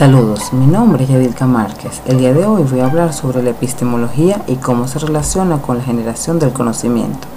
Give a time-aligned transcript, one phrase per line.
[0.00, 2.00] Saludos, mi nombre es Yadilka Márquez.
[2.06, 5.76] El día de hoy voy a hablar sobre la epistemología y cómo se relaciona con
[5.76, 7.28] la generación del conocimiento.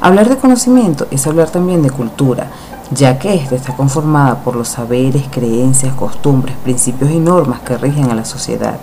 [0.00, 2.46] Hablar de conocimiento es hablar también de cultura,
[2.90, 8.10] ya que ésta está conformada por los saberes, creencias, costumbres, principios y normas que rigen
[8.10, 8.78] a la sociedad.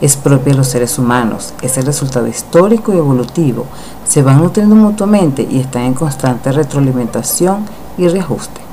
[0.00, 3.66] Es propia de los seres humanos, es el resultado histórico y evolutivo,
[4.06, 7.66] se van nutriendo mutuamente y están en constante retroalimentación
[7.98, 8.65] y reajuste.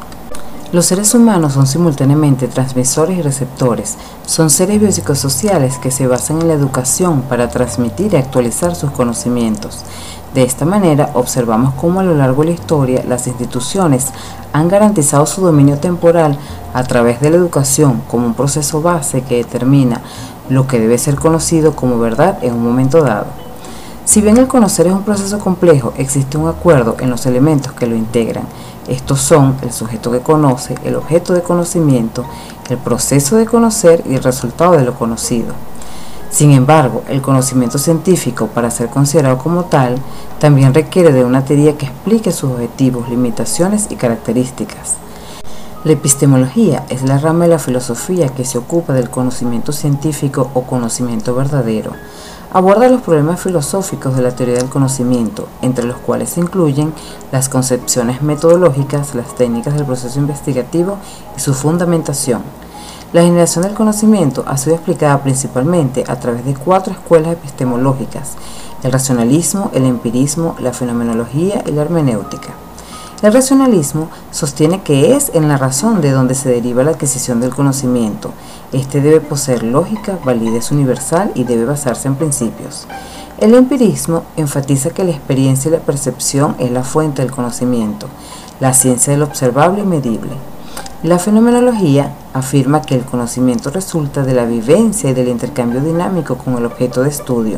[0.74, 3.96] Los seres humanos son simultáneamente transmisores y receptores.
[4.26, 9.84] Son seres biopsicosociales que se basan en la educación para transmitir y actualizar sus conocimientos.
[10.34, 14.08] De esta manera, observamos cómo a lo largo de la historia las instituciones
[14.52, 16.40] han garantizado su dominio temporal
[16.74, 20.02] a través de la educación como un proceso base que determina
[20.50, 23.43] lo que debe ser conocido como verdad en un momento dado.
[24.06, 27.88] Si bien el conocer es un proceso complejo, existe un acuerdo en los elementos que
[27.88, 28.46] lo integran
[28.88, 32.26] estos son el sujeto que conoce, el objeto de conocimiento,
[32.70, 35.54] el proceso de conocer y el resultado de lo conocido.
[36.30, 39.96] Sin embargo, el conocimiento científico, para ser considerado como tal,
[40.40, 44.96] también requiere de una teoría que explique sus objetivos, limitaciones y características.
[45.86, 50.64] La epistemología es la rama de la filosofía que se ocupa del conocimiento científico o
[50.64, 51.92] conocimiento verdadero
[52.54, 56.94] aborda los problemas filosóficos de la teoría del conocimiento, entre los cuales se incluyen
[57.32, 60.98] las concepciones metodológicas, las técnicas del proceso investigativo
[61.36, 62.44] y su fundamentación.
[63.12, 68.34] La generación del conocimiento ha sido explicada principalmente a través de cuatro escuelas epistemológicas,
[68.84, 72.53] el racionalismo, el empirismo, la fenomenología y la hermenéutica.
[73.24, 77.56] El racionalismo sostiene que es en la razón de donde se deriva la adquisición del
[77.56, 78.34] conocimiento.
[78.74, 82.86] Este debe poseer lógica, validez universal y debe basarse en principios.
[83.40, 88.08] El empirismo enfatiza que la experiencia y la percepción es la fuente del conocimiento,
[88.60, 90.32] la ciencia del observable y medible.
[91.04, 96.56] La fenomenología afirma que el conocimiento resulta de la vivencia y del intercambio dinámico con
[96.56, 97.58] el objeto de estudio.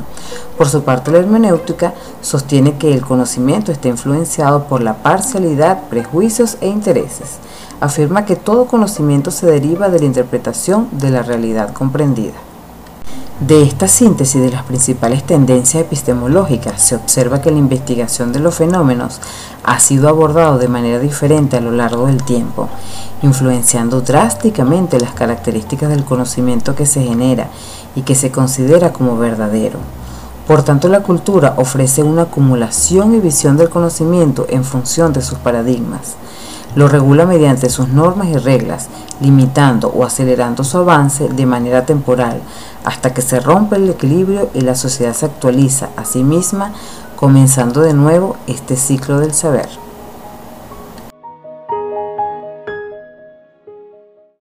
[0.57, 6.57] Por su parte, la hermenéutica sostiene que el conocimiento está influenciado por la parcialidad, prejuicios
[6.59, 7.37] e intereses.
[7.79, 12.33] Afirma que todo conocimiento se deriva de la interpretación de la realidad comprendida.
[13.41, 18.55] De esta síntesis de las principales tendencias epistemológicas se observa que la investigación de los
[18.55, 19.19] fenómenos
[19.65, 22.69] ha sido abordado de manera diferente a lo largo del tiempo,
[23.21, 27.49] influenciando drásticamente las características del conocimiento que se genera
[27.93, 29.79] y que se considera como verdadero.
[30.47, 35.39] Por tanto, la cultura ofrece una acumulación y visión del conocimiento en función de sus
[35.39, 36.15] paradigmas.
[36.75, 38.87] Lo regula mediante sus normas y reglas,
[39.21, 42.41] limitando o acelerando su avance de manera temporal
[42.83, 46.73] hasta que se rompe el equilibrio y la sociedad se actualiza a sí misma,
[47.15, 49.84] comenzando de nuevo este ciclo del saber.